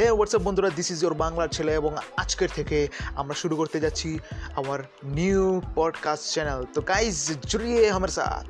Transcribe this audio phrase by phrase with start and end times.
[0.00, 0.70] হে WhatsApp বন্ধুরা?
[0.70, 4.18] This is your বাংলার ছেলে এবং আজকের থেকে আমরা শুরু করতে যাচ্ছি
[4.56, 8.46] আমার নিউ পডকাস্ট চ্যানেল তো গাইজ জুড়িয়ে আমার সাথ।